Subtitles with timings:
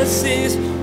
[0.00, 0.79] Jesus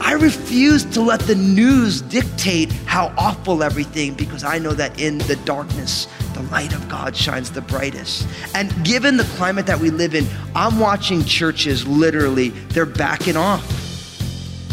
[0.00, 5.18] I refuse to let the news dictate how awful everything because I know that in
[5.18, 8.28] the darkness, the light of God shines the brightest.
[8.54, 13.64] And given the climate that we live in, I'm watching churches literally, they're backing off.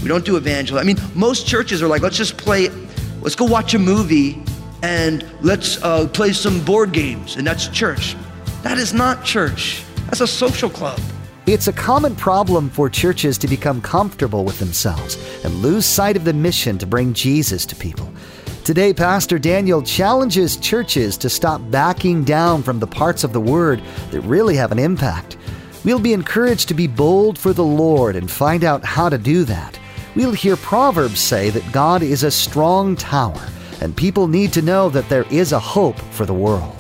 [0.01, 0.77] We don't do evangelism.
[0.77, 2.67] I mean, most churches are like, let's just play,
[3.21, 4.43] let's go watch a movie
[4.83, 8.17] and let's uh, play some board games, and that's church.
[8.63, 9.83] That is not church.
[10.05, 10.99] That's a social club.
[11.47, 15.15] It's a common problem for churches to become comfortable with themselves
[15.45, 18.11] and lose sight of the mission to bring Jesus to people.
[18.65, 23.81] Today, Pastor Daniel challenges churches to stop backing down from the parts of the Word
[24.11, 25.37] that really have an impact.
[25.85, 29.45] We'll be encouraged to be bold for the Lord and find out how to do
[29.45, 29.79] that.
[30.17, 33.47] We'll hear Proverbs say that God is a strong tower,
[33.79, 36.76] and people need to know that there is a hope for the world.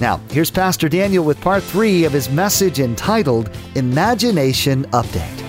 [0.00, 5.40] Now, here's Pastor Daniel with part three of his message entitled Imagination Update.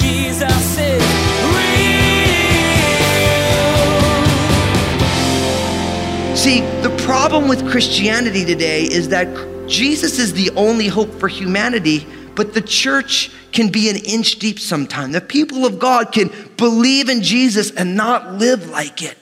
[0.00, 1.00] Jesus real.
[6.36, 9.28] See, the problem with Christianity today is that
[9.66, 14.58] Jesus is the only hope for humanity, but the church can be an inch deep
[14.58, 15.12] sometimes.
[15.12, 19.18] The people of God can believe in Jesus and not live like it.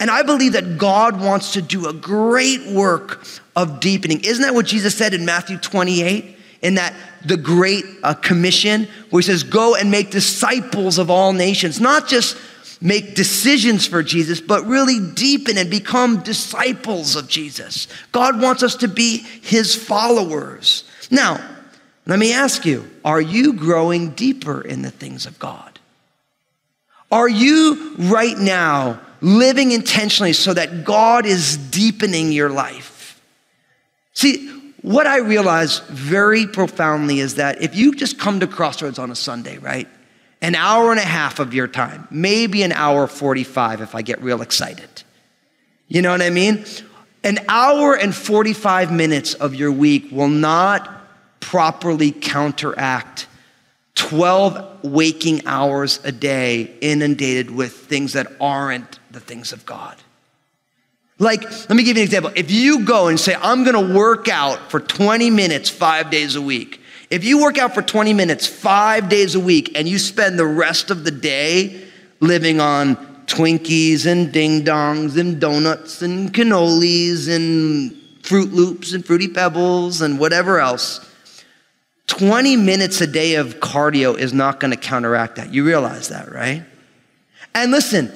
[0.00, 4.24] And I believe that God wants to do a great work of deepening.
[4.24, 6.36] Isn't that what Jesus said in Matthew 28?
[6.62, 6.94] In that
[7.24, 12.08] the great uh, commission, where he says, Go and make disciples of all nations, not
[12.08, 12.36] just
[12.80, 17.86] make decisions for Jesus, but really deepen and become disciples of Jesus.
[18.12, 20.84] God wants us to be his followers.
[21.10, 21.53] Now,
[22.06, 25.78] let me ask you are you growing deeper in the things of God?
[27.10, 33.20] Are you right now living intentionally so that God is deepening your life?
[34.12, 34.48] See,
[34.82, 39.14] what I realize very profoundly is that if you just come to Crossroads on a
[39.14, 39.88] Sunday, right?
[40.42, 44.20] An hour and a half of your time, maybe an hour 45 if I get
[44.20, 45.02] real excited.
[45.88, 46.66] You know what I mean?
[47.22, 50.93] An hour and 45 minutes of your week will not
[51.44, 53.26] properly counteract
[53.96, 59.94] 12 waking hours a day inundated with things that aren't the things of God.
[61.18, 62.32] Like, let me give you an example.
[62.34, 66.40] If you go and say, I'm gonna work out for 20 minutes five days a
[66.40, 70.38] week, if you work out for 20 minutes five days a week and you spend
[70.38, 71.86] the rest of the day
[72.20, 77.94] living on Twinkies and ding dongs and donuts and cannolis and
[78.24, 81.06] Fruit Loops and Fruity Pebbles and whatever else,
[82.06, 85.52] 20 minutes a day of cardio is not going to counteract that.
[85.52, 86.64] You realize that, right?
[87.54, 88.12] And listen,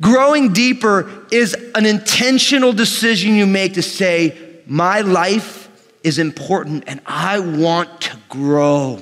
[0.00, 5.68] growing deeper is an intentional decision you make to say, My life
[6.02, 9.00] is important and I want to grow.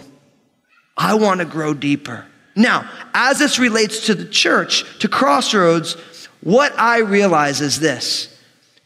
[0.96, 2.26] I want to grow deeper.
[2.56, 5.94] Now, as this relates to the church, to Crossroads,
[6.42, 8.36] what I realize is this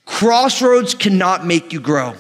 [0.07, 2.15] Crossroads cannot make you grow.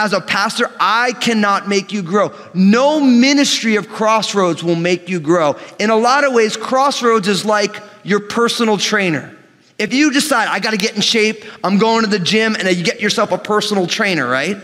[0.00, 2.32] As a pastor, I cannot make you grow.
[2.54, 5.56] No ministry of Crossroads will make you grow.
[5.78, 9.36] In a lot of ways, Crossroads is like your personal trainer.
[9.76, 12.66] If you decide, I got to get in shape, I'm going to the gym, and
[12.74, 14.56] you get yourself a personal trainer, right?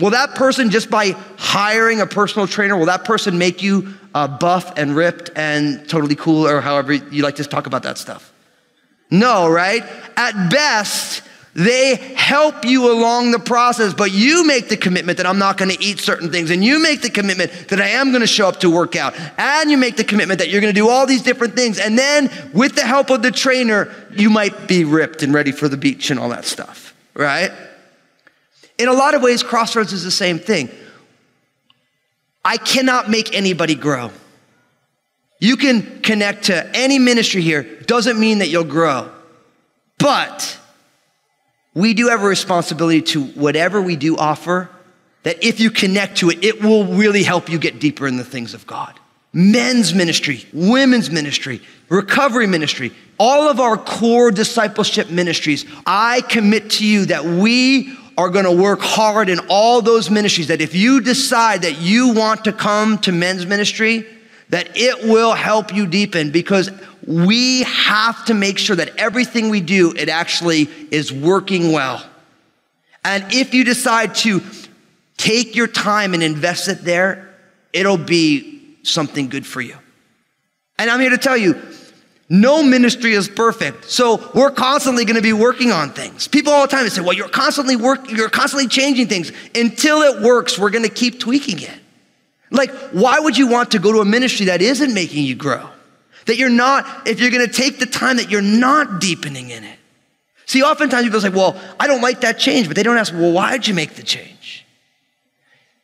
[0.00, 4.28] Will that person, just by hiring a personal trainer, will that person make you uh,
[4.28, 8.34] buff and ripped and totally cool, or however you like to talk about that stuff?
[9.10, 9.82] No, right?
[10.18, 11.22] At best,
[11.58, 15.72] they help you along the process, but you make the commitment that I'm not going
[15.72, 18.46] to eat certain things, and you make the commitment that I am going to show
[18.46, 21.04] up to work out, and you make the commitment that you're going to do all
[21.04, 25.24] these different things, and then with the help of the trainer, you might be ripped
[25.24, 27.50] and ready for the beach and all that stuff, right?
[28.78, 30.70] In a lot of ways, Crossroads is the same thing.
[32.44, 34.12] I cannot make anybody grow.
[35.40, 39.10] You can connect to any ministry here, doesn't mean that you'll grow.
[39.98, 40.56] But
[41.78, 44.68] we do have a responsibility to whatever we do offer,
[45.22, 48.24] that if you connect to it, it will really help you get deeper in the
[48.24, 48.98] things of God.
[49.32, 56.86] Men's ministry, women's ministry, recovery ministry, all of our core discipleship ministries, I commit to
[56.86, 60.48] you that we are going to work hard in all those ministries.
[60.48, 64.04] That if you decide that you want to come to men's ministry,
[64.48, 66.70] that it will help you deepen because
[67.08, 72.04] we have to make sure that everything we do, it actually is working well.
[73.02, 74.42] And if you decide to
[75.16, 77.34] take your time and invest it there,
[77.72, 79.74] it'll be something good for you.
[80.78, 81.58] And I'm here to tell you,
[82.28, 83.86] no ministry is perfect.
[83.86, 86.28] So we're constantly going to be working on things.
[86.28, 89.32] People all the time say, well, you're constantly work, you're constantly changing things.
[89.54, 91.80] Until it works, we're going to keep tweaking it.
[92.50, 95.70] Like, why would you want to go to a ministry that isn't making you grow?
[96.28, 99.78] That you're not, if you're to take the time that you're not deepening in it.
[100.44, 103.32] See, oftentimes people say, well, I don't like that change, but they don't ask, well,
[103.32, 104.66] why'd you make the change?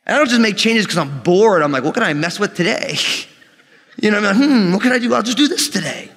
[0.05, 1.63] And I don't just make changes because I'm bored.
[1.63, 2.95] I'm like, what can I mess with today?
[3.97, 5.15] you know, I'm like, hmm, what can I do?
[5.15, 6.11] I'll just do this today.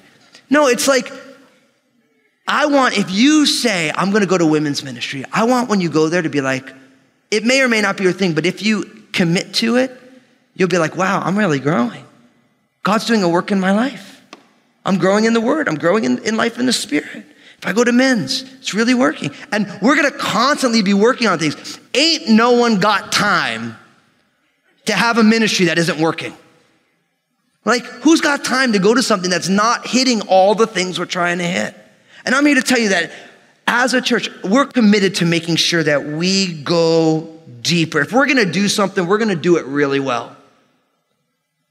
[0.51, 1.11] No, it's like,
[2.47, 5.89] I want, if you say, I'm to go to women's ministry, I want when you
[5.89, 6.71] go there to be like,
[7.31, 9.99] it may or may not be your thing, but if you commit to it,
[10.55, 12.05] you'll be like, wow, I'm really growing.
[12.83, 14.17] God's doing a work in my life.
[14.85, 17.25] I'm growing in the Word, I'm growing in, in life in the Spirit.
[17.59, 19.33] If I go to men's, it's really working.
[19.51, 21.81] And we're gonna constantly be working on things.
[21.93, 23.77] Ain't no one got time
[24.87, 26.35] to have a ministry that isn't working.
[27.65, 31.05] Like, who's got time to go to something that's not hitting all the things we're
[31.05, 31.75] trying to hit?
[32.25, 33.11] And I'm here to tell you that
[33.67, 38.01] as a church, we're committed to making sure that we go deeper.
[38.01, 40.35] If we're gonna do something, we're gonna do it really well.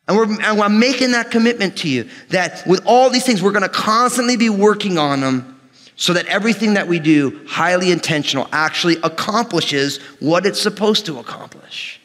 [0.07, 3.51] And, we're, and I'm making that commitment to you that with all these things, we're
[3.51, 5.59] gonna constantly be working on them
[5.95, 11.99] so that everything that we do, highly intentional, actually accomplishes what it's supposed to accomplish.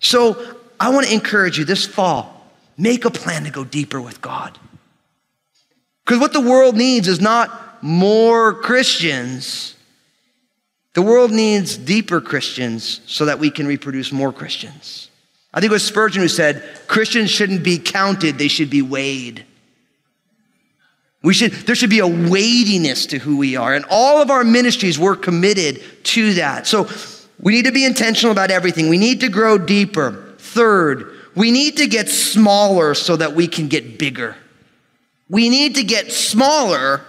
[0.00, 2.42] So I wanna encourage you this fall,
[2.76, 4.58] Make a plan to go deeper with God.
[6.04, 9.76] Because what the world needs is not more Christians.
[10.94, 15.10] The world needs deeper Christians so that we can reproduce more Christians.
[15.54, 19.44] I think it was Spurgeon who said, Christians shouldn't be counted, they should be weighed.
[21.22, 23.74] We should, there should be a weightiness to who we are.
[23.74, 26.66] And all of our ministries, we're committed to that.
[26.66, 26.88] So
[27.38, 28.88] we need to be intentional about everything.
[28.88, 30.34] We need to grow deeper.
[30.38, 34.36] Third, we need to get smaller so that we can get bigger.
[35.28, 37.02] We need to get smaller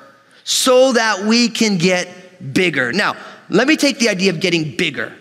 [0.44, 2.94] so that we can get bigger.
[2.94, 3.16] Now,
[3.50, 5.13] let me take the idea of getting bigger.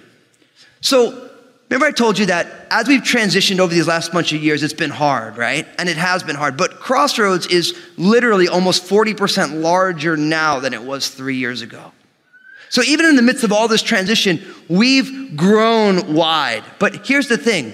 [0.81, 1.31] So,
[1.73, 4.75] remember I told you that as we've transitioned over these last bunch of years, it's
[4.75, 5.67] been hard, right?
[5.79, 6.59] And it has been hard.
[6.59, 11.93] But Crossroads is literally almost 40% larger now than it was three years ago.
[12.69, 16.65] So, even in the midst of all this transition, we've grown wide.
[16.79, 17.73] But here's the thing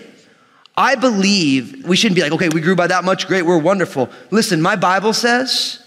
[0.76, 4.10] I believe we shouldn't be like, okay, we grew by that much, great, we're wonderful.
[4.30, 5.84] Listen, my Bible says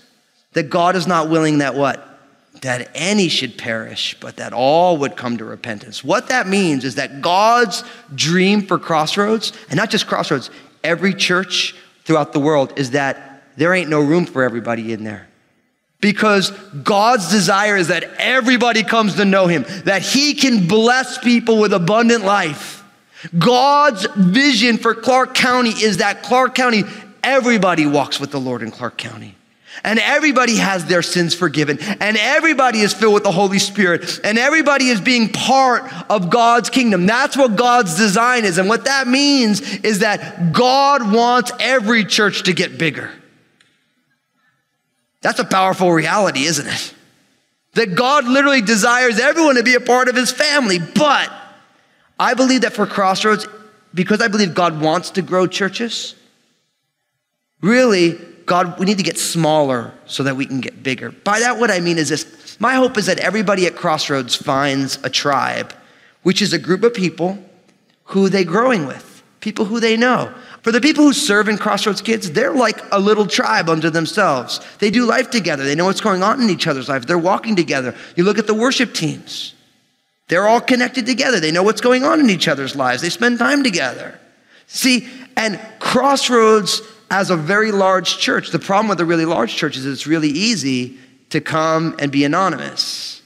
[0.51, 2.10] that God is not willing that what?
[2.61, 6.03] That any should perish, but that all would come to repentance.
[6.03, 10.51] What that means is that God's dream for Crossroads, and not just Crossroads,
[10.83, 11.75] every church
[12.05, 15.27] throughout the world, is that there ain't no room for everybody in there.
[15.99, 16.51] Because
[16.83, 21.73] God's desire is that everybody comes to know Him, that He can bless people with
[21.73, 22.83] abundant life.
[23.37, 26.83] God's vision for Clark County is that Clark County,
[27.23, 29.35] everybody walks with the Lord in Clark County.
[29.83, 31.79] And everybody has their sins forgiven.
[31.79, 34.19] And everybody is filled with the Holy Spirit.
[34.23, 37.05] And everybody is being part of God's kingdom.
[37.05, 38.57] That's what God's design is.
[38.57, 43.11] And what that means is that God wants every church to get bigger.
[45.21, 46.93] That's a powerful reality, isn't it?
[47.73, 50.79] That God literally desires everyone to be a part of his family.
[50.79, 51.31] But
[52.19, 53.47] I believe that for Crossroads,
[53.93, 56.15] because I believe God wants to grow churches,
[57.61, 61.11] really, God, we need to get smaller so that we can get bigger.
[61.11, 64.99] By that, what I mean is this my hope is that everybody at Crossroads finds
[65.03, 65.73] a tribe,
[66.23, 67.43] which is a group of people
[68.05, 70.33] who they're growing with, people who they know.
[70.61, 74.59] For the people who serve in Crossroads Kids, they're like a little tribe unto themselves.
[74.77, 75.63] They do life together.
[75.63, 77.95] They know what's going on in each other's life, They're walking together.
[78.15, 79.55] You look at the worship teams.
[80.27, 81.39] They're all connected together.
[81.39, 83.01] They know what's going on in each other's lives.
[83.01, 84.17] They spend time together.
[84.67, 86.81] See, and Crossroads,
[87.11, 90.29] as a very large church, the problem with a really large church is it's really
[90.29, 90.97] easy
[91.29, 93.21] to come and be anonymous.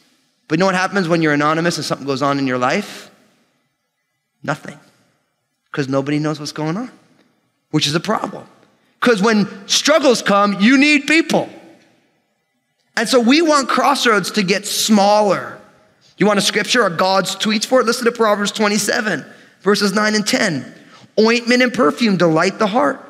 [0.50, 3.10] But you know what happens when you're anonymous and something goes on in your life?
[4.44, 4.77] Nothing.
[5.72, 6.92] Because nobody knows what's going on,
[7.72, 8.46] which is a problem.
[9.00, 11.48] Because when struggles come, you need people.
[12.98, 15.56] And so we want Crossroads to get smaller
[16.18, 17.86] you want a scripture or God's tweets for it?
[17.86, 19.25] Listen to Proverbs 27,
[19.62, 20.74] verses 9 and 10.
[21.20, 23.01] Ointment and perfume delight the heart,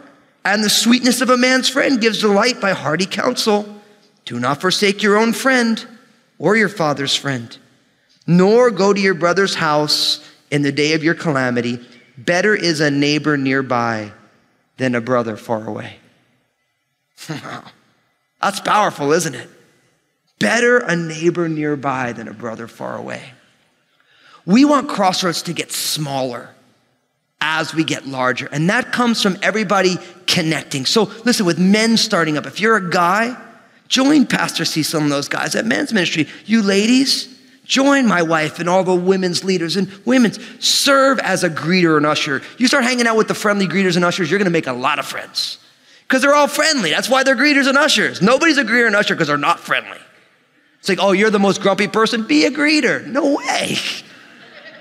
[0.45, 3.65] and the sweetness of a man's friend gives delight by hearty counsel.
[4.25, 5.85] Do not forsake your own friend
[6.37, 7.57] or your father's friend,
[8.27, 11.79] nor go to your brother's house in the day of your calamity.
[12.17, 14.13] Better is a neighbor nearby
[14.77, 15.97] than a brother far away.
[18.41, 19.49] That's powerful, isn't it?
[20.37, 23.23] Better a neighbor nearby than a brother far away.
[24.45, 26.49] We want Crossroads to get smaller
[27.45, 28.49] as we get larger.
[28.51, 30.87] And that comes from everybody connecting.
[30.87, 33.37] So listen, with men starting up, if you're a guy,
[33.87, 36.27] join Pastor Cecil and those guys at men's ministry.
[36.47, 40.39] You ladies, join my wife and all the women's leaders and women's.
[40.59, 42.41] Serve as a greeter and usher.
[42.57, 44.97] You start hanging out with the friendly greeters and ushers, you're gonna make a lot
[44.97, 45.59] of friends.
[46.07, 46.89] Because they're all friendly.
[46.89, 48.23] That's why they're greeters and ushers.
[48.23, 49.99] Nobody's a greeter and usher because they're not friendly.
[50.79, 52.25] It's like, oh, you're the most grumpy person?
[52.25, 53.05] Be a greeter.
[53.05, 53.77] No way.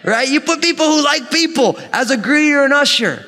[0.05, 0.29] Right?
[0.29, 3.25] You put people who like people as a greeter and usher.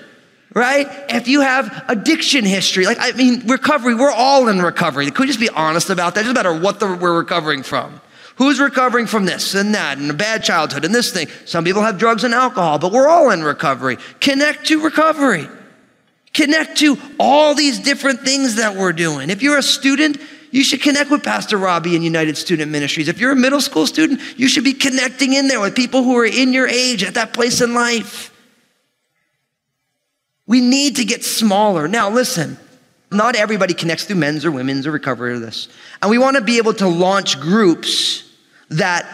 [0.55, 0.87] Right?
[1.11, 5.11] If you have addiction history, like, I mean, recovery, we're all in recovery.
[5.11, 6.21] Could we just be honest about that?
[6.21, 8.01] It doesn't matter what the, we're recovering from.
[8.37, 11.29] Who's recovering from this and that and a bad childhood and this thing?
[11.47, 13.97] Some people have drugs and alcohol, but we're all in recovery.
[14.21, 15.49] Connect to recovery.
[16.35, 19.31] Connect to all these different things that we're doing.
[19.31, 20.19] If you're a student,
[20.57, 23.09] you should connect with Pastor Robbie and United Student Ministries.
[23.09, 26.17] If you're a middle school student, you should be connecting in there with people who
[26.17, 28.33] are in your age at that place in life.
[30.47, 31.89] We need to get smaller.
[31.89, 32.57] Now, listen,
[33.13, 35.69] not everybody connects through men's or women's or recovery or this.
[36.01, 38.25] And we want to be able to launch groups
[38.71, 39.07] that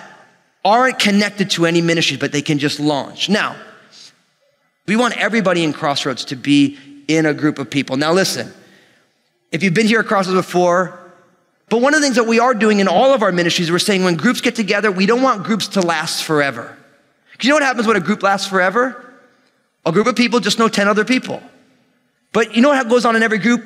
[0.65, 3.29] aren't connected to any ministries, but they can just launch.
[3.29, 3.57] Now,
[4.87, 7.97] we want everybody in Crossroads to be in a group of people.
[7.97, 8.53] Now, listen,
[9.51, 11.01] if you've been here at Crossroads before,
[11.73, 13.79] but one of the things that we are doing in all of our ministries, we're
[13.79, 16.77] saying when groups get together, we don't want groups to last forever.
[17.31, 19.15] Because you know what happens when a group lasts forever?
[19.87, 21.43] A group of people just know 10 other people.
[22.35, 23.65] But you know what goes on in every group?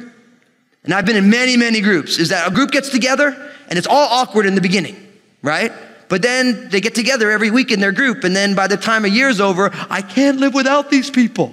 [0.85, 3.89] And I've been in many, many groups, is that a group gets together and it's
[3.89, 4.95] all awkward in the beginning,
[5.43, 5.73] right?
[6.09, 9.05] But then they get together every week in their group, and then by the time
[9.05, 11.53] a year's over, I can't live without these people.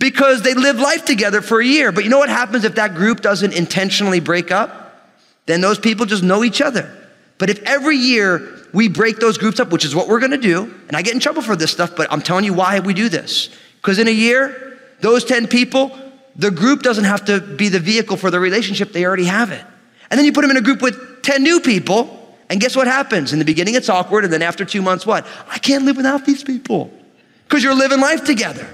[0.00, 1.92] Because they live life together for a year.
[1.92, 5.12] But you know what happens if that group doesn't intentionally break up?
[5.44, 6.90] Then those people just know each other.
[7.36, 10.74] But if every year we break those groups up, which is what we're gonna do,
[10.88, 13.10] and I get in trouble for this stuff, but I'm telling you why we do
[13.10, 13.50] this.
[13.76, 15.96] Because in a year, those 10 people,
[16.34, 19.64] the group doesn't have to be the vehicle for the relationship, they already have it.
[20.10, 22.86] And then you put them in a group with 10 new people, and guess what
[22.86, 23.34] happens?
[23.34, 25.26] In the beginning, it's awkward, and then after two months, what?
[25.48, 26.90] I can't live without these people.
[27.44, 28.66] Because you're living life together.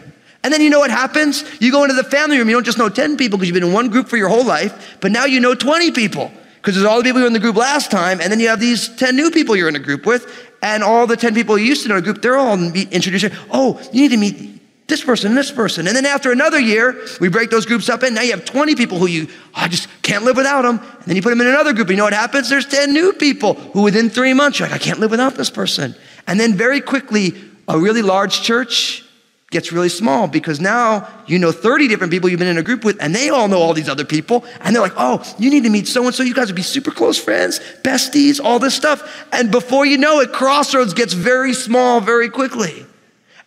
[0.46, 1.42] And then you know what happens?
[1.60, 3.68] You go into the family room, you don't just know 10 people because you've been
[3.68, 6.86] in one group for your whole life, but now you know 20 people because there's
[6.86, 8.88] all the people you were in the group last time, and then you have these
[8.90, 11.82] 10 new people you're in a group with, and all the 10 people you used
[11.82, 13.30] to know in a group, they're all introduced you.
[13.50, 15.88] Oh, you need to meet this person, and this person.
[15.88, 18.76] And then after another year, we break those groups up, and now you have 20
[18.76, 20.78] people who you, oh, I just can't live without them.
[20.78, 22.48] And then you put them in another group, and you know what happens?
[22.48, 25.50] There's 10 new people who within three months, you're like, I can't live without this
[25.50, 25.96] person.
[26.28, 27.34] And then very quickly,
[27.66, 29.02] a really large church
[29.50, 32.84] gets really small because now you know 30 different people you've been in a group
[32.84, 34.44] with, and they all know all these other people.
[34.60, 36.22] And they're like, oh, you need to meet so and so.
[36.22, 39.26] You guys would be super close friends, besties, all this stuff.
[39.32, 42.84] And before you know it, Crossroads gets very small very quickly.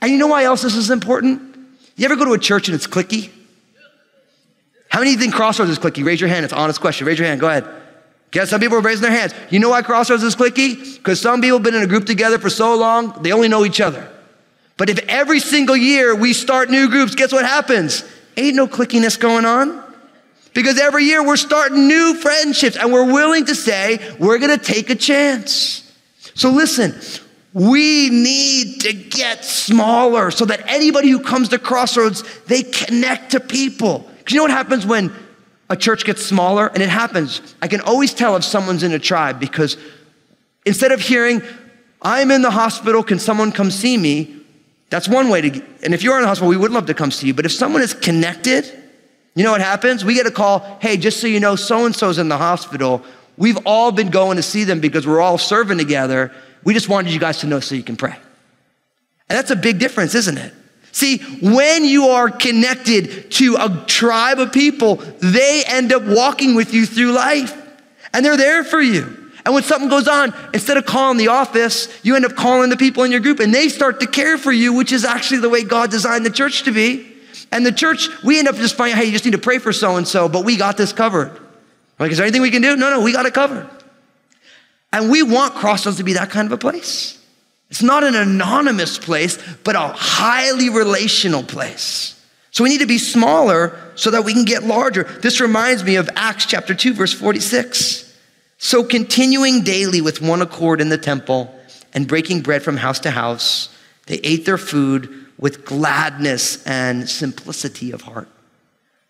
[0.02, 1.42] And you know why else this is important?
[1.98, 3.30] You ever go to a church and it's cliquey?
[4.88, 6.04] How many of you think Crossroads is cliquey?
[6.04, 6.46] Raise your hand.
[6.46, 7.06] It's an honest question.
[7.06, 7.42] Raise your hand.
[7.42, 7.68] Go ahead.
[8.32, 9.34] Guess some people are raising their hands.
[9.50, 10.98] You know why Crossroads is cliquey?
[10.98, 13.66] Because some people have been in a group together for so long, they only know
[13.66, 14.10] each other.
[14.80, 18.06] But if every single year we start new groups, guess what happens?
[18.38, 19.84] Ain't no clickiness going on.
[20.54, 24.90] Because every year we're starting new friendships and we're willing to say, we're gonna take
[24.90, 25.94] a chance.
[26.34, 26.96] So listen,
[27.54, 33.42] we need to get smaller so that anybody who comes to Crossroads, they connect to
[33.42, 34.10] people.
[34.20, 35.12] Because you know what happens when
[35.70, 36.68] a church gets smaller?
[36.68, 37.42] And it happens.
[37.62, 39.76] I can always tell if someone's in a tribe because
[40.66, 41.42] instead of hearing,
[42.02, 44.39] I'm in the hospital, can someone come see me?
[44.90, 47.12] That's one way to, and if you're in the hospital, we would love to come
[47.12, 47.34] see you.
[47.34, 48.66] But if someone is connected,
[49.36, 50.04] you know what happens?
[50.04, 53.04] We get a call, hey, just so you know, so and so's in the hospital.
[53.38, 56.32] We've all been going to see them because we're all serving together.
[56.64, 58.16] We just wanted you guys to know so you can pray.
[59.30, 60.54] And that's a big difference, isn't it?
[60.92, 66.74] See, when you are connected to a tribe of people, they end up walking with
[66.74, 67.56] you through life
[68.12, 69.19] and they're there for you.
[69.46, 72.78] And when something goes on, instead of calling the office, you end up calling the
[72.78, 75.50] people in your group and they start to care for you, which is actually the
[75.50, 77.08] way God designed the church to be.
[77.52, 79.74] And the church, we end up just finding, hey, you just need to pray for
[79.74, 81.40] so and so, but we got this covered.
[81.98, 82.76] Like, is there anything we can do?
[82.76, 83.70] No, no, we got it covered.
[84.92, 87.20] And we want Crossroads to be that kind of a place.
[87.70, 92.20] It's not an anonymous place, but a highly relational place.
[92.52, 95.04] So we need to be smaller so that we can get larger.
[95.04, 98.09] This reminds me of Acts chapter 2, verse 46.
[98.60, 101.58] So continuing daily with one accord in the temple
[101.94, 103.74] and breaking bread from house to house,
[104.08, 108.28] they ate their food with gladness and simplicity of heart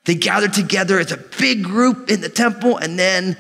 [0.06, 3.36] They gathered together as a big group in the temple, and then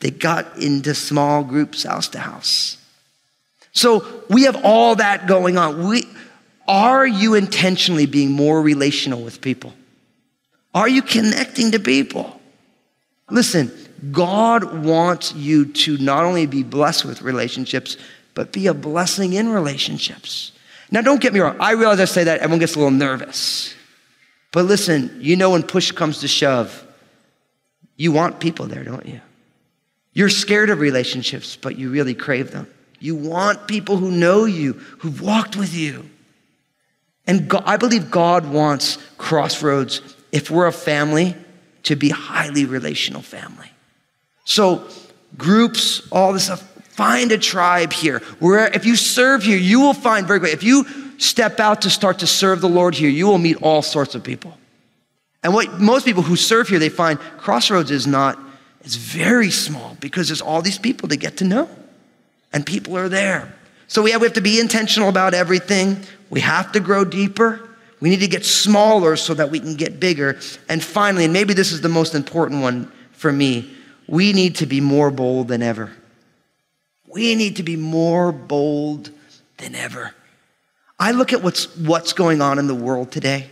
[0.00, 2.76] they got into small groups, house to house.
[3.72, 5.88] So we have all that going on.
[5.88, 6.04] We,
[6.66, 9.72] are you intentionally being more relational with people?
[10.74, 12.40] Are you connecting to people?
[13.30, 13.70] Listen,
[14.10, 17.96] God wants you to not only be blessed with relationships,
[18.34, 20.52] but be a blessing in relationships.
[20.90, 21.56] Now, don't get me wrong.
[21.60, 23.74] I realize I say that, everyone gets a little nervous.
[24.50, 26.86] But listen, you know when push comes to shove,
[27.96, 29.20] you want people there, don't you?
[30.12, 32.66] You're scared of relationships, but you really crave them.
[32.98, 36.08] You want people who know you, who've walked with you.
[37.26, 41.36] And God, I believe God wants Crossroads, if we're a family,
[41.84, 43.70] to be highly relational family.
[44.44, 44.86] So,
[45.36, 48.20] groups, all this stuff, find a tribe here.
[48.38, 50.52] Where if you serve here, you will find very great.
[50.52, 50.84] If you
[51.18, 54.24] step out to start to serve the Lord here, you will meet all sorts of
[54.24, 54.56] people.
[55.42, 58.38] And what most people who serve here, they find Crossroads is not,
[58.82, 61.68] it's very small because there's all these people to get to know.
[62.52, 63.54] And people are there.
[63.88, 66.00] So we have, we have to be intentional about everything.
[66.30, 67.68] We have to grow deeper.
[68.00, 70.38] We need to get smaller so that we can get bigger.
[70.68, 73.70] And finally, and maybe this is the most important one for me,
[74.06, 75.92] we need to be more bold than ever.
[77.06, 79.10] We need to be more bold
[79.58, 80.14] than ever.
[80.98, 83.48] I look at what's, what's going on in the world today.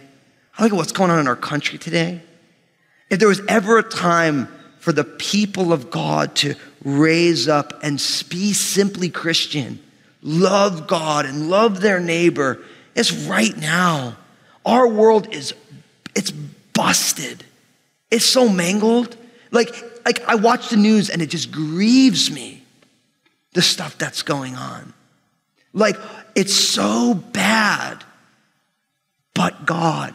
[0.56, 2.22] I look at what's going on in our country today.
[3.10, 6.54] If there was ever a time for the people of God to
[6.84, 7.94] raise up and
[8.28, 9.80] be simply Christian,
[10.22, 12.60] love God and love their neighbor,
[12.94, 14.16] it's right now.
[14.64, 15.54] Our world is
[16.14, 17.44] it's busted.
[18.10, 19.16] It's so mangled.
[19.50, 22.62] Like, like I watch the news and it just grieves me
[23.52, 24.94] the stuff that's going on.
[25.72, 25.96] Like,
[26.34, 28.02] it's so bad,
[29.34, 30.14] but God.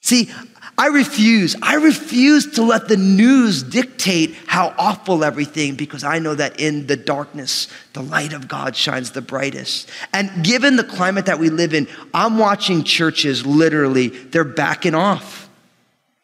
[0.00, 0.32] See,
[0.76, 1.54] I refuse.
[1.62, 6.88] I refuse to let the news dictate how awful everything because I know that in
[6.88, 9.88] the darkness, the light of God shines the brightest.
[10.12, 15.41] And given the climate that we live in, I'm watching churches literally, they're backing off.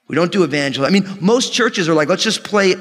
[0.09, 0.95] We don't do evangelism.
[0.95, 2.75] I mean, most churches are like, let's just play,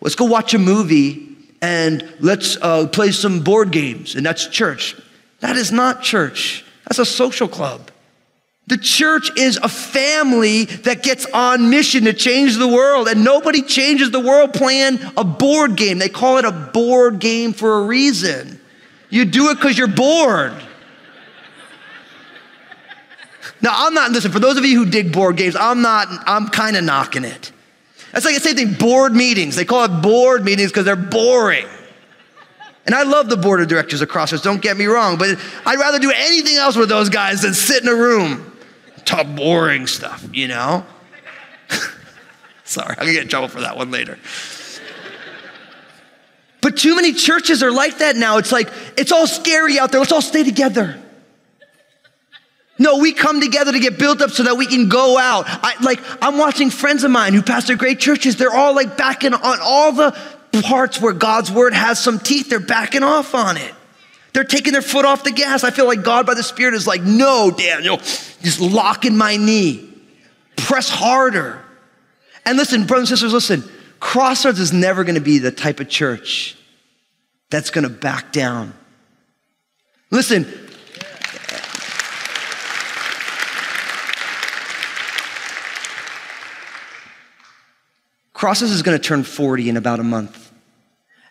[0.00, 1.28] let's go watch a movie
[1.62, 4.96] and let's uh, play some board games, and that's church.
[5.40, 7.90] That is not church, that's a social club.
[8.68, 13.62] The church is a family that gets on mission to change the world, and nobody
[13.62, 15.98] changes the world playing a board game.
[15.98, 18.60] They call it a board game for a reason.
[19.10, 20.54] You do it because you're bored.
[23.62, 26.48] Now, I'm not, listen, for those of you who dig board games, I'm not, I'm
[26.48, 27.52] kind of knocking it.
[28.12, 29.56] That's like the same thing, board meetings.
[29.56, 31.66] They call it board meetings because they're boring.
[32.84, 35.78] And I love the board of directors of Crossroads, don't get me wrong, but I'd
[35.78, 38.52] rather do anything else with those guys than sit in a room
[39.04, 40.84] talk boring stuff, you know?
[42.64, 44.18] Sorry, I'm gonna get in trouble for that one later.
[46.60, 48.38] But too many churches are like that now.
[48.38, 50.00] It's like, it's all scary out there.
[50.00, 51.00] Let's all stay together.
[52.82, 55.44] No, we come together to get built up so that we can go out.
[55.46, 58.34] I, like, I'm watching friends of mine who pastor great churches.
[58.34, 60.18] They're all like backing on all the
[60.64, 62.50] parts where God's word has some teeth.
[62.50, 63.72] They're backing off on it.
[64.32, 65.62] They're taking their foot off the gas.
[65.62, 69.36] I feel like God by the Spirit is like, no, Daniel, just lock in my
[69.36, 69.88] knee.
[70.56, 71.64] Press harder.
[72.44, 73.70] And listen, brothers and sisters, listen.
[74.00, 76.56] Crossroads is never going to be the type of church
[77.48, 78.74] that's going to back down.
[80.10, 80.52] Listen,
[88.42, 90.50] Crossroads is going to turn 40 in about a month.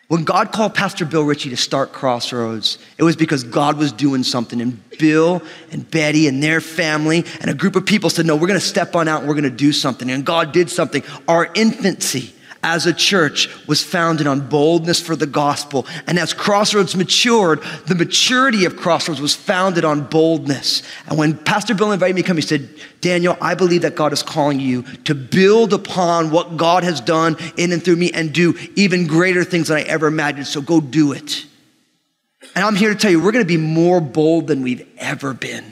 [0.08, 4.22] When God called Pastor Bill Ritchie to start Crossroads, it was because God was doing
[4.22, 4.62] something.
[4.62, 8.46] And Bill and Betty and their family and a group of people said, No, we're
[8.46, 10.10] going to step on out and we're going to do something.
[10.10, 11.02] And God did something.
[11.28, 15.86] Our infancy as a church was founded on boldness for the gospel.
[16.06, 20.82] And as Crossroads matured, the maturity of Crossroads was founded on boldness.
[21.08, 22.68] And when Pastor Bill invited me to come, he said,
[23.00, 27.36] Daniel, I believe that God is calling you to build upon what God has done
[27.56, 30.46] in and through me and do even greater things than I ever imagined.
[30.46, 31.46] So go do it.
[32.54, 35.34] And I'm here to tell you, we're going to be more bold than we've ever
[35.34, 35.64] been.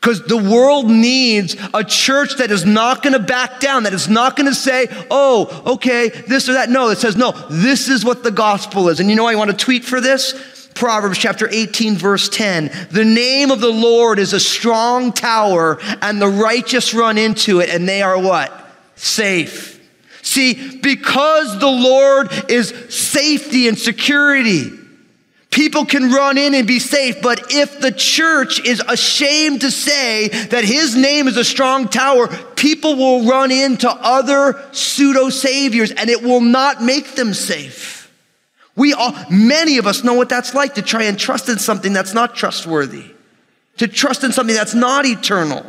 [0.00, 4.08] Because the world needs a church that is not going to back down, that is
[4.08, 6.70] not going to say, oh, okay, this or that.
[6.70, 9.00] No, it says, no, this is what the gospel is.
[9.00, 10.68] And you know, I want to tweet for this.
[10.74, 12.70] Proverbs chapter 18, verse 10.
[12.92, 17.68] The name of the Lord is a strong tower, and the righteous run into it,
[17.68, 18.52] and they are what?
[18.94, 19.74] Safe.
[20.22, 24.77] See, because the Lord is safety and security,
[25.58, 27.20] people can run in and be safe.
[27.20, 32.28] But if the church is ashamed to say that his name is a strong tower,
[32.54, 38.08] people will run into other pseudo saviors and it will not make them safe.
[38.76, 41.92] We all, many of us know what that's like to try and trust in something
[41.92, 43.06] that's not trustworthy,
[43.78, 45.66] to trust in something that's not eternal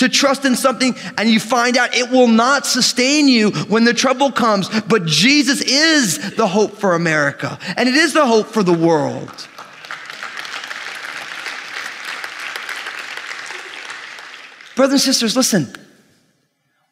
[0.00, 3.94] to trust in something and you find out it will not sustain you when the
[3.94, 4.68] trouble comes.
[4.82, 9.48] But Jesus is the hope for America and it is the hope for the world.
[14.74, 15.72] Brothers and sisters, listen.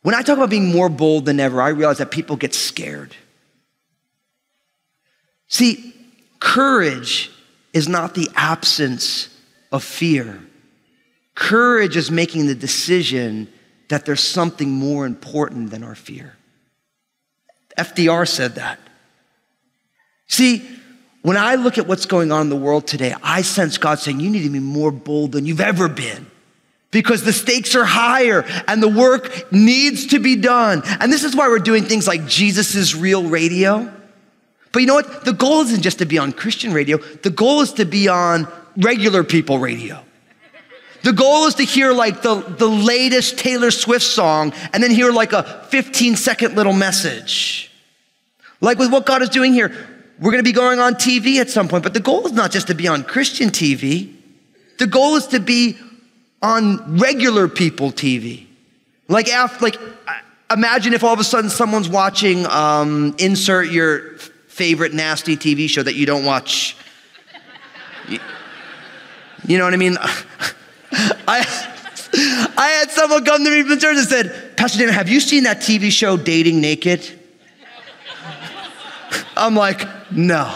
[0.03, 3.17] When I talk about being more bold than ever, I realize that people get scared.
[5.49, 5.95] See,
[6.39, 7.31] courage
[7.73, 9.35] is not the absence
[9.73, 10.41] of fear.
[11.39, 13.47] Courage is making the decision
[13.91, 16.35] that there's something more important than our fear.
[17.79, 18.81] FDR said that.
[20.27, 20.69] See,
[21.23, 24.19] when I look at what's going on in the world today, I sense God saying,
[24.19, 26.27] You need to be more bold than you've ever been
[26.91, 30.83] because the stakes are higher and the work needs to be done.
[30.99, 33.89] And this is why we're doing things like Jesus Real Radio.
[34.73, 35.25] But you know what?
[35.25, 38.49] The goal isn't just to be on Christian radio, the goal is to be on
[38.77, 40.03] regular people radio.
[41.09, 45.11] The goal is to hear like the, the latest Taylor Swift song and then hear
[45.11, 47.73] like a 15 second little message.
[48.61, 49.69] Like with what God is doing here,
[50.21, 52.51] we're going to be going on TV at some point, but the goal is not
[52.51, 54.17] just to be on Christian TV.
[54.79, 55.79] The goal is to be
[56.43, 58.45] on regular people TV.
[59.09, 59.81] Like, after, like
[60.51, 64.19] imagine if all of a sudden someone's watching, um, insert your
[64.49, 66.77] favorite nasty TV show that you don't watch.
[68.09, 68.19] You,
[69.47, 69.97] you know what I mean?
[71.29, 71.45] I,
[72.57, 75.21] I had someone come to me from the church and said, Pastor Dan, have you
[75.21, 77.07] seen that TV show Dating Naked?
[79.37, 80.45] I'm like, no.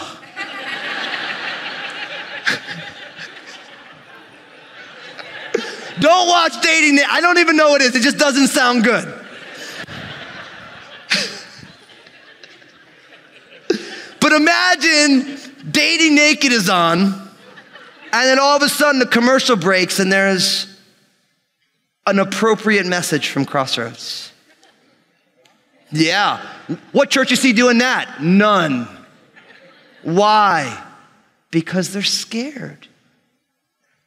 [5.99, 7.09] don't watch Dating Naked.
[7.11, 7.95] I don't even know what it is.
[7.95, 9.05] It just doesn't sound good.
[14.19, 15.37] but imagine
[15.71, 17.22] Dating Naked is on
[18.13, 20.67] and then all of a sudden the commercial breaks and there's
[22.05, 24.31] an appropriate message from Crossroads.
[25.91, 26.47] Yeah.
[26.91, 28.21] What church is he doing that?
[28.21, 28.87] None.
[30.03, 30.83] Why?
[31.49, 32.87] Because they're scared.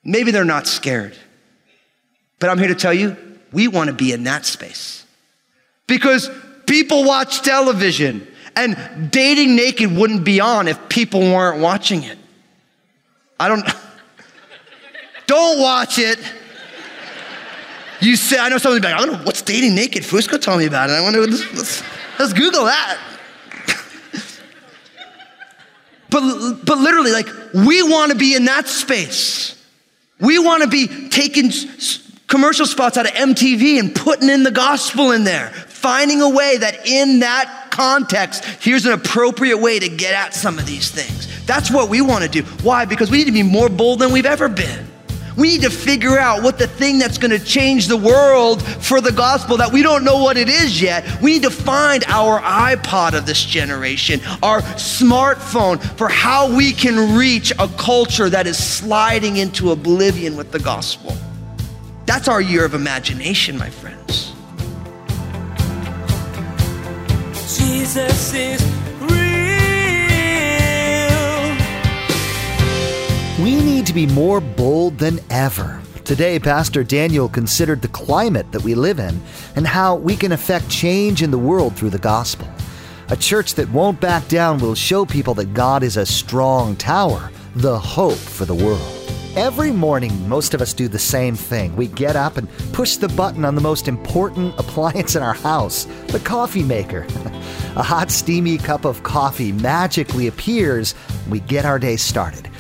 [0.05, 1.16] Maybe they're not scared.
[2.38, 3.16] But I'm here to tell you,
[3.53, 5.05] we want to be in that space.
[5.87, 6.31] Because
[6.66, 12.19] people watch television and dating naked wouldn't be on if people weren't watching it.
[13.38, 13.66] I don't
[15.27, 16.19] Don't watch it.
[18.01, 20.03] You say, I know someone's like, I don't know what's dating naked.
[20.03, 20.93] Fusco told me about it.
[20.93, 21.83] I wonder, let's, let's,
[22.19, 22.99] let's Google that.
[26.11, 29.61] but, but literally, like, we want to be in that space.
[30.21, 31.51] We want to be taking
[32.27, 36.59] commercial spots out of MTV and putting in the gospel in there, finding a way
[36.59, 41.45] that in that context, here's an appropriate way to get at some of these things.
[41.47, 42.43] That's what we want to do.
[42.62, 42.85] Why?
[42.85, 44.87] Because we need to be more bold than we've ever been.
[45.37, 49.01] We need to figure out what the thing that's going to change the world for
[49.01, 51.20] the gospel that we don't know what it is yet.
[51.20, 57.16] We need to find our iPod of this generation, our smartphone for how we can
[57.16, 61.14] reach a culture that is sliding into oblivion with the gospel.
[62.07, 64.33] That's our year of imagination, my friends.
[67.59, 68.86] Jesus is
[73.87, 75.81] need to be more bold than ever.
[76.05, 79.20] Today, Pastor Daniel considered the climate that we live in
[79.55, 82.49] and how we can affect change in the world through the gospel.
[83.11, 87.31] A church that won't back down will show people that God is a strong tower,
[87.55, 88.92] the hope for the world.
[89.37, 91.77] Every morning, most of us do the same thing.
[91.77, 95.85] We get up and push the button on the most important appliance in our house,
[96.09, 97.07] the coffee maker.
[97.77, 102.51] a hot, steamy cup of coffee magically appears, and we get our day started.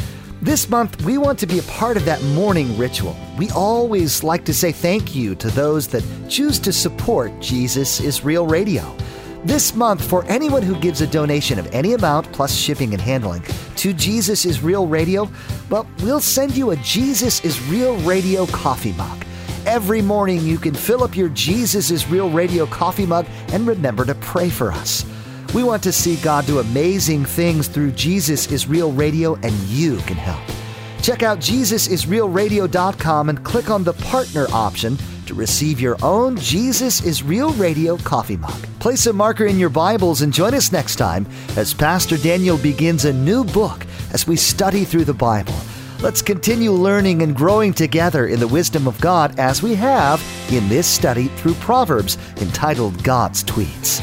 [0.46, 3.16] This month, we want to be a part of that morning ritual.
[3.36, 8.24] We always like to say thank you to those that choose to support Jesus is
[8.24, 8.96] Real Radio.
[9.42, 13.42] This month, for anyone who gives a donation of any amount plus shipping and handling
[13.74, 15.28] to Jesus is Real Radio,
[15.68, 19.24] well, we'll send you a Jesus is Real Radio coffee mug.
[19.66, 24.04] Every morning, you can fill up your Jesus is Real Radio coffee mug and remember
[24.04, 25.04] to pray for us.
[25.56, 29.96] We want to see God do amazing things through Jesus is Real Radio, and you
[30.00, 30.42] can help.
[31.00, 37.22] Check out JesusIsRealRadio.com and click on the partner option to receive your own Jesus is
[37.22, 38.66] Real Radio coffee mug.
[38.80, 43.06] Place a marker in your Bibles and join us next time as Pastor Daniel begins
[43.06, 45.54] a new book as we study through the Bible.
[46.02, 50.68] Let's continue learning and growing together in the wisdom of God as we have in
[50.68, 54.02] this study through Proverbs entitled God's Tweets.